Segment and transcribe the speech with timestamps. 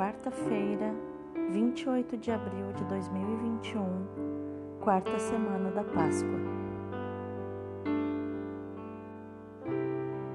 [0.00, 0.94] Quarta-feira,
[1.50, 6.40] 28 de abril de 2021, quarta semana da Páscoa.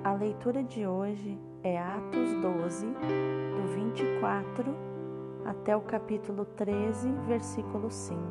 [0.04, 4.76] A leitura de hoje é Atos 12, do 24
[5.46, 8.22] até o capítulo 13, versículo 5.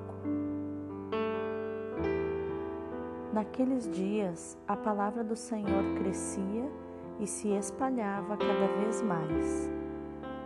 [3.32, 6.70] Naqueles dias, a palavra do Senhor crescia
[7.18, 9.73] e se espalhava cada vez mais.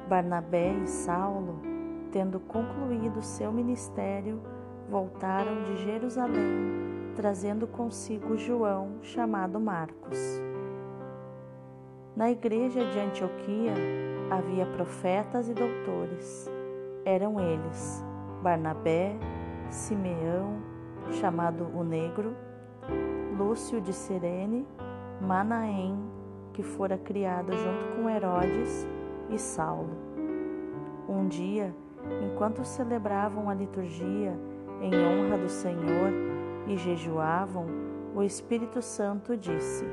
[0.09, 1.61] Barnabé e Saulo,
[2.11, 4.41] tendo concluído seu ministério,
[4.89, 10.19] voltaram de Jerusalém, trazendo consigo João, chamado Marcos.
[12.17, 13.75] Na igreja de Antioquia
[14.31, 16.51] havia profetas e doutores.
[17.05, 18.03] Eram eles
[18.43, 19.15] Barnabé,
[19.69, 20.57] Simeão,
[21.21, 22.35] chamado o Negro,
[23.37, 24.67] Lúcio de Cirene,
[25.21, 25.99] Manaém,
[26.55, 28.87] que fora criado junto com Herodes,
[29.31, 29.91] e Saulo.
[31.09, 31.75] Um dia,
[32.25, 34.39] enquanto celebravam a liturgia
[34.81, 36.13] em honra do Senhor
[36.67, 37.67] e jejuavam,
[38.15, 39.87] o Espírito Santo disse: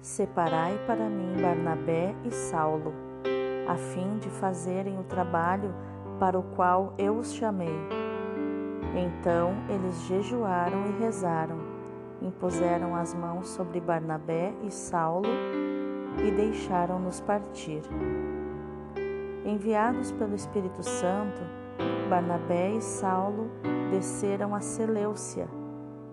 [0.00, 2.92] Separai para mim Barnabé e Saulo,
[3.68, 5.74] a fim de fazerem o trabalho
[6.18, 7.74] para o qual eu os chamei.
[8.94, 11.58] Então eles jejuaram e rezaram,
[12.22, 15.28] impuseram as mãos sobre Barnabé e Saulo
[16.22, 17.82] e deixaram-nos partir.
[19.44, 21.42] Enviados pelo Espírito Santo,
[22.08, 23.50] Barnabé e Saulo
[23.90, 25.48] desceram a Seleucia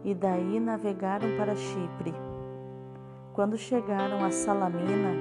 [0.03, 2.13] e daí navegaram para Chipre.
[3.33, 5.15] Quando chegaram a Salamina,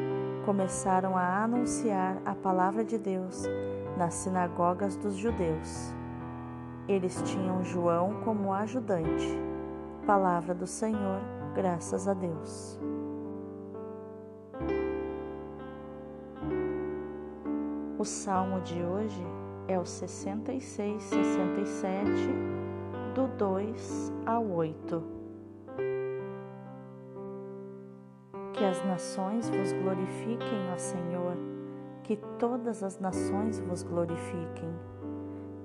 [0.44, 3.44] começaram a anunciar a palavra de Deus
[3.96, 5.94] nas sinagogas dos judeus.
[6.88, 9.28] Eles tinham João como ajudante.
[10.06, 11.20] Palavra do Senhor,
[11.54, 12.80] graças a Deus.
[18.00, 19.22] O salmo de hoje
[19.68, 22.10] é o 66, 67,
[23.14, 25.02] do 2 ao 8.
[28.54, 31.36] Que as nações vos glorifiquem, ó Senhor,
[32.02, 34.74] que todas as nações vos glorifiquem.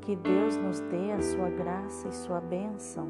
[0.02, 3.08] Que Deus nos dê a sua graça e sua bênção,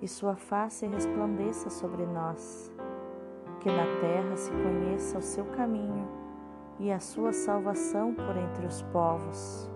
[0.00, 2.72] e sua face resplandeça sobre nós.
[3.58, 6.22] Que na terra se conheça o seu caminho
[6.78, 9.70] e a sua salvação por entre os povos.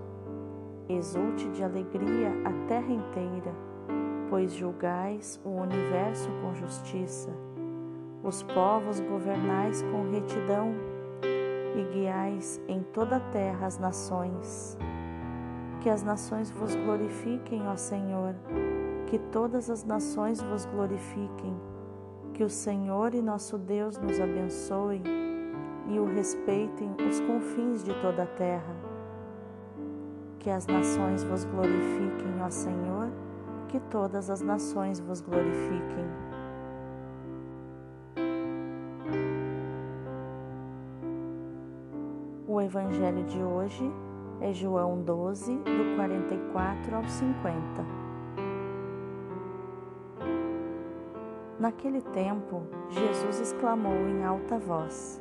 [0.89, 3.55] Exulte de alegria a terra inteira,
[4.29, 7.31] pois julgais o universo com justiça.
[8.23, 10.75] Os povos governais com retidão
[11.77, 14.77] e guiais em toda a terra as nações.
[15.81, 18.35] Que as nações vos glorifiquem, ó Senhor,
[19.07, 21.57] que todas as nações vos glorifiquem,
[22.35, 25.28] que o Senhor e nosso Deus nos abençoe
[25.89, 28.77] e o respeitem os confins de toda a terra.
[30.39, 33.09] Que as nações vos glorifiquem, ó Senhor,
[33.69, 36.07] que todas as nações vos glorifiquem.
[42.47, 43.91] O Evangelho de hoje
[44.41, 48.09] é João 12, do 44 ao 50.
[51.59, 55.21] Naquele tempo, Jesus exclamou em alta voz: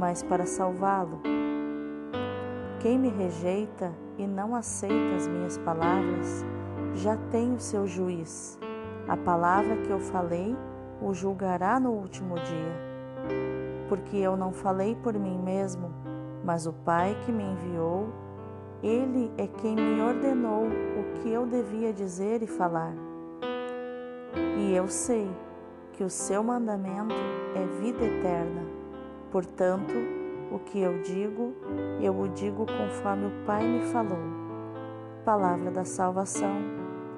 [0.00, 1.20] mas para salvá-lo.
[2.80, 6.44] Quem me rejeita e não aceita as minhas palavras,
[6.94, 8.58] já tem o seu juiz.
[9.06, 10.56] A palavra que eu falei
[11.00, 12.90] o julgará no último dia
[13.90, 15.92] porque eu não falei por mim mesmo,
[16.44, 18.08] mas o Pai que me enviou,
[18.84, 22.94] ele é quem me ordenou o que eu devia dizer e falar.
[24.58, 25.28] E eu sei
[25.92, 27.16] que o seu mandamento
[27.56, 28.79] é vida eterna.
[29.30, 29.94] Portanto,
[30.52, 31.54] O que eu digo,
[32.00, 34.18] eu o digo conforme o Pai me falou.
[35.24, 36.60] Palavra da salvação,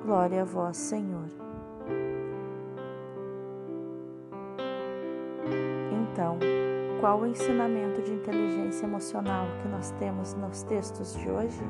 [0.04, 1.28] glória a vós, Senhor.
[5.90, 6.38] Então,
[7.00, 11.62] qual o ensinamento de inteligência emocional que nós temos nos textos de hoje?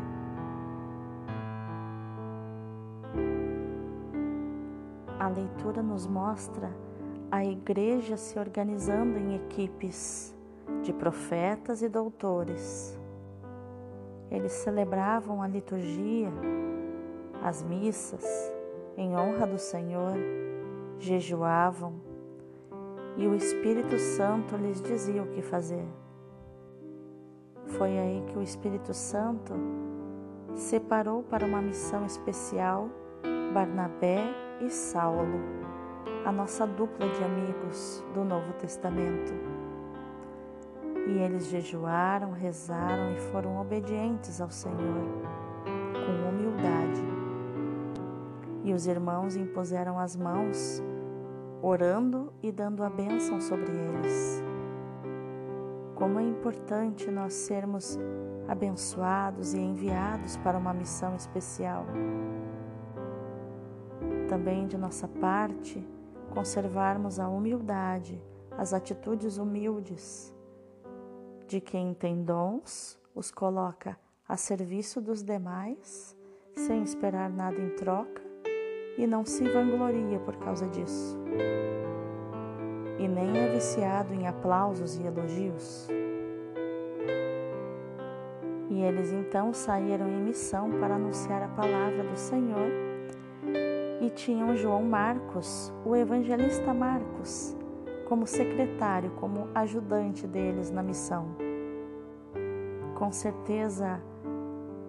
[5.20, 6.68] A leitura nos mostra
[7.32, 10.36] a igreja se organizando em equipes
[10.82, 13.00] de profetas e doutores.
[14.30, 16.30] Eles celebravam a liturgia,
[17.42, 18.22] as missas,
[18.98, 20.12] em honra do Senhor,
[20.98, 21.94] jejuavam
[23.16, 25.86] e o Espírito Santo lhes dizia o que fazer.
[27.64, 29.54] Foi aí que o Espírito Santo
[30.54, 32.90] separou para uma missão especial
[33.54, 34.22] Barnabé
[34.60, 35.62] e Saulo
[36.24, 39.32] a nossa dupla de amigos do Novo Testamento.
[41.08, 44.78] E eles jejuaram, rezaram e foram obedientes ao Senhor,
[45.92, 47.02] com humildade.
[48.64, 50.82] E os irmãos impuseram as mãos,
[51.60, 54.42] orando e dando a bênção sobre eles.
[55.96, 57.98] Como é importante nós sermos
[58.48, 61.86] abençoados e enviados para uma missão especial.
[64.32, 65.86] Também de nossa parte,
[66.30, 68.18] conservarmos a humildade,
[68.56, 70.34] as atitudes humildes
[71.46, 73.94] de quem tem dons, os coloca
[74.26, 76.16] a serviço dos demais,
[76.56, 78.22] sem esperar nada em troca
[78.96, 81.18] e não se vangloria por causa disso.
[82.98, 85.88] E nem é viciado em aplausos e elogios.
[88.70, 92.91] E eles então saíram em missão para anunciar a palavra do Senhor
[94.02, 97.56] e tinham João Marcos, o evangelista Marcos,
[98.08, 101.28] como secretário, como ajudante deles na missão.
[102.96, 104.02] Com certeza,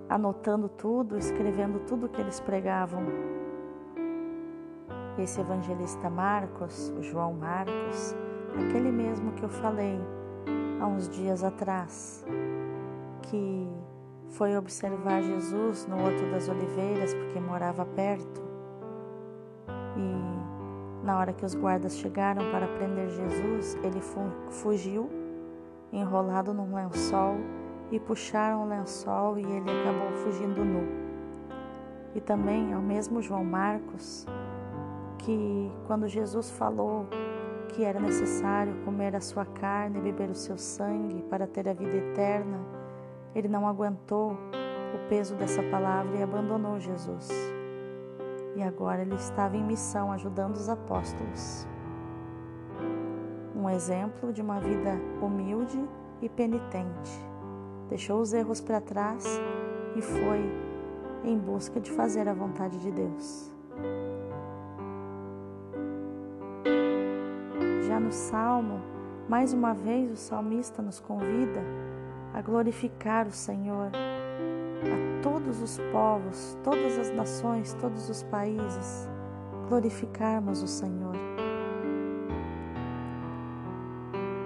[0.10, 3.04] anotando tudo, escrevendo tudo que eles pregavam.
[5.19, 8.15] Esse evangelista Marcos, o João Marcos,
[8.68, 10.00] aquele mesmo que eu falei
[10.81, 12.25] há uns dias atrás,
[13.21, 13.71] que
[14.30, 18.52] foi observar Jesus no Horto das Oliveiras porque morava perto
[19.98, 24.01] e na hora que os guardas chegaram para prender Jesus, ele
[24.50, 25.10] fugiu,
[25.92, 27.36] enrolado num lençol,
[27.92, 30.88] e puxaram o lençol e ele acabou fugindo nu.
[32.16, 34.25] E também é o mesmo João Marcos
[35.19, 37.06] que, quando Jesus falou
[37.69, 41.74] que era necessário comer a sua carne e beber o seu sangue para ter a
[41.74, 42.60] vida eterna,
[43.36, 47.52] ele não aguentou o peso dessa palavra e abandonou Jesus
[48.55, 51.67] e agora ele estava em missão ajudando os apóstolos.
[53.55, 55.83] Um exemplo de uma vida humilde
[56.21, 57.11] e penitente.
[57.89, 59.25] Deixou os erros para trás
[59.95, 60.41] e foi
[61.23, 63.51] em busca de fazer a vontade de Deus.
[67.88, 68.81] Já no Salmo,
[69.29, 71.61] mais uma vez o salmista nos convida
[72.33, 73.91] a glorificar o Senhor
[75.21, 79.09] todos os povos, todas as nações, todos os países,
[79.69, 81.15] glorificarmos o Senhor.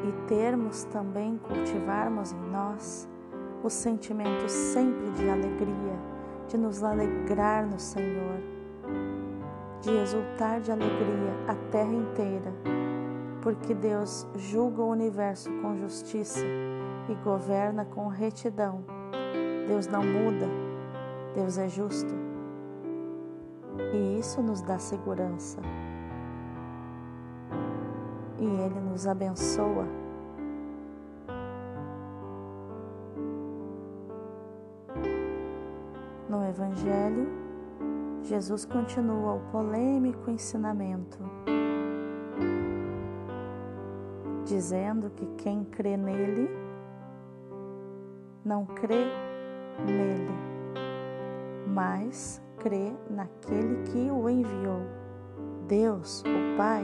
[0.08, 3.08] E termos também, cultivarmos em nós
[3.64, 5.98] o sentimento sempre de alegria,
[6.48, 8.40] de nos alegrar no Senhor,
[9.82, 12.54] de exultar de alegria a terra inteira,
[13.42, 16.46] porque Deus julga o universo com justiça
[17.10, 18.97] e governa com retidão.
[19.68, 20.48] Deus não muda,
[21.36, 22.28] Deus é justo
[23.94, 25.60] e isso nos dá segurança.
[28.40, 29.88] E Ele nos abençoa.
[36.30, 37.28] No Evangelho,
[38.22, 41.18] Jesus continua o polêmico ensinamento,
[44.44, 46.50] dizendo que quem crê nele
[48.44, 49.27] não crê
[49.86, 50.48] nele
[51.78, 54.82] mas crê naquele que o enviou.
[55.68, 56.84] Deus, o Pai,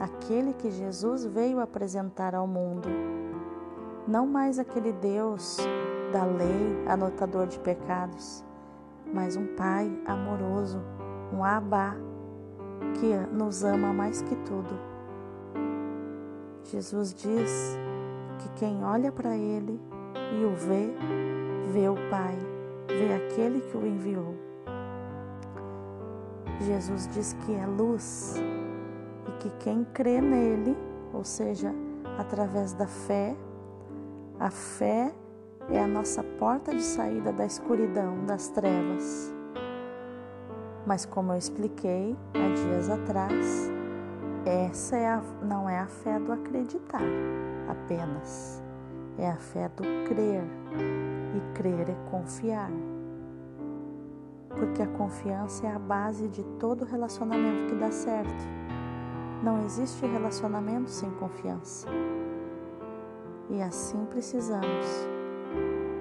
[0.00, 2.88] aquele que Jesus veio apresentar ao mundo.
[4.08, 5.58] Não mais aquele Deus
[6.12, 8.44] da lei, anotador de pecados,
[9.14, 10.82] mas um Pai amoroso,
[11.32, 11.94] um Abá,
[12.98, 14.76] que nos ama mais que tudo.
[16.64, 17.78] Jesus diz
[18.40, 19.80] que quem olha para Ele
[20.40, 20.92] e o vê,
[21.72, 22.36] vê o Pai
[22.88, 24.34] vê aquele que o enviou.
[26.60, 28.36] Jesus diz que é luz
[29.28, 30.76] e que quem crê nele,
[31.12, 31.74] ou seja,
[32.18, 33.36] através da fé,
[34.38, 35.14] A fé
[35.70, 39.32] é a nossa porta de saída da escuridão, das trevas.
[40.86, 43.70] Mas como eu expliquei há dias atrás,
[44.44, 47.00] essa é a, não é a fé do acreditar
[47.66, 48.62] apenas,
[49.16, 50.44] é a fé do crer.
[51.36, 52.70] E crer é confiar.
[54.48, 58.44] Porque a confiança é a base de todo relacionamento que dá certo.
[59.42, 61.86] Não existe relacionamento sem confiança.
[63.50, 64.86] E assim precisamos,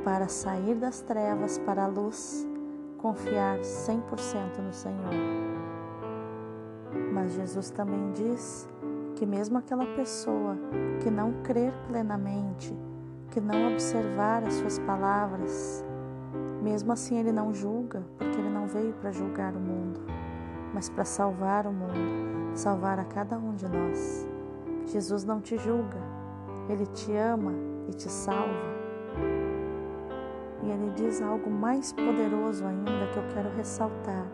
[0.05, 2.47] para sair das trevas para a luz,
[2.97, 5.13] confiar 100% no Senhor.
[7.13, 8.69] Mas Jesus também diz
[9.15, 10.57] que, mesmo aquela pessoa
[11.03, 12.73] que não crer plenamente,
[13.35, 15.83] que não observar as suas palavras,
[16.61, 19.99] mesmo assim ele não julga, porque ele não veio para julgar o mundo,
[20.73, 24.25] mas para salvar o mundo, salvar a cada um de nós.
[24.85, 25.97] Jesus não te julga,
[26.69, 27.51] ele te ama
[27.89, 28.73] e te salva.
[30.63, 34.27] E ele diz algo mais poderoso ainda que eu quero ressaltar,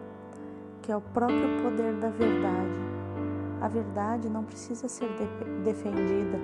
[0.83, 2.79] que é o próprio poder da verdade.
[3.61, 6.37] A verdade não precisa ser de defendida,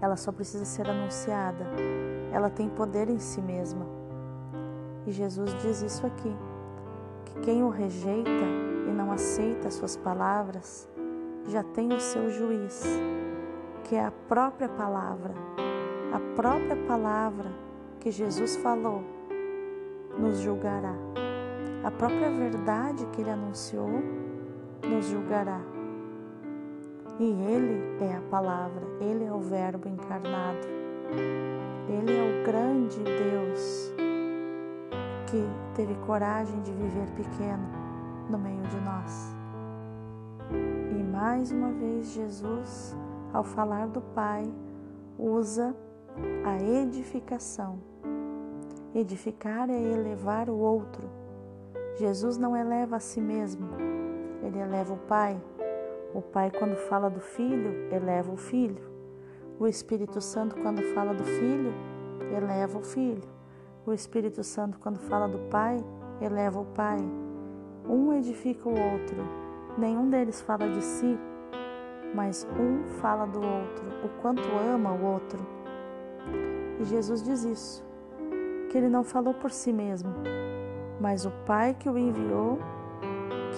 [0.00, 1.66] ela só precisa ser anunciada.
[2.32, 3.86] Ela tem poder em si mesma.
[5.06, 6.34] E Jesus diz isso aqui:
[7.24, 8.30] que quem o rejeita
[8.88, 10.88] e não aceita as suas palavras
[11.48, 12.84] já tem o seu juiz,
[13.84, 15.34] que é a própria palavra.
[16.12, 17.50] A própria palavra
[18.00, 19.02] que Jesus falou
[20.18, 20.94] nos julgará.
[21.84, 24.02] A própria verdade que ele anunciou
[24.82, 25.60] nos julgará.
[27.20, 30.66] E ele é a palavra, ele é o Verbo encarnado.
[31.88, 33.92] Ele é o grande Deus
[35.30, 35.44] que
[35.76, 37.68] teve coragem de viver pequeno
[38.28, 39.32] no meio de nós.
[40.50, 42.96] E mais uma vez, Jesus,
[43.32, 44.52] ao falar do Pai,
[45.16, 45.76] usa
[46.44, 47.90] a edificação
[48.92, 51.08] Edificar é elevar o outro.
[51.96, 53.68] Jesus não eleva a si mesmo,
[54.42, 55.40] ele eleva o Pai.
[56.12, 58.82] O Pai, quando fala do Filho, eleva o Filho.
[59.58, 61.72] O Espírito Santo, quando fala do Filho,
[62.36, 63.22] eleva o Filho.
[63.86, 65.76] O Espírito Santo, quando fala do Pai,
[66.20, 66.98] eleva o Pai.
[67.88, 69.24] Um edifica o outro.
[69.78, 71.16] Nenhum deles fala de si,
[72.14, 74.42] mas um fala do outro, o quanto
[74.74, 75.38] ama o outro.
[76.80, 77.84] E Jesus diz isso
[78.68, 80.12] que ele não falou por si mesmo,
[81.00, 82.58] mas o Pai que o enviou,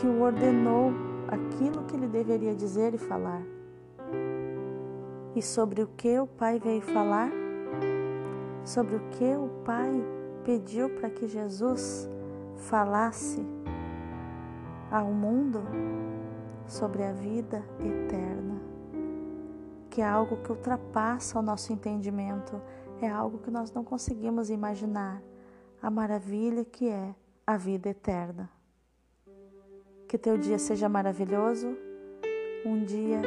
[0.00, 0.92] que o ordenou
[1.32, 3.42] aquilo que ele deveria dizer e falar.
[5.34, 7.30] E sobre o que o Pai veio falar?
[8.64, 9.90] Sobre o que o Pai
[10.44, 12.08] pediu para que Jesus
[12.56, 13.44] falasse
[14.90, 15.62] ao mundo
[16.66, 18.60] sobre a vida eterna,
[19.88, 22.60] que é algo que ultrapassa o nosso entendimento
[23.04, 25.20] é algo que nós não conseguimos imaginar
[25.82, 27.14] a maravilha que é
[27.46, 28.48] a vida eterna.
[30.12, 31.74] Que teu dia seja maravilhoso,
[32.66, 33.22] um dia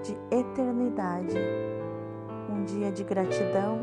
[0.00, 1.34] de eternidade,
[2.48, 3.80] um dia de gratidão,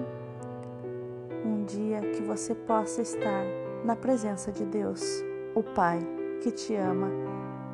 [1.43, 3.43] um dia que você possa estar
[3.83, 5.21] na presença de Deus,
[5.53, 5.99] o Pai
[6.41, 7.09] que te ama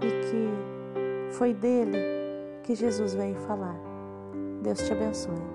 [0.01, 1.99] e que foi dele
[2.63, 3.79] que Jesus veio falar.
[4.63, 5.52] Deus te abençoe.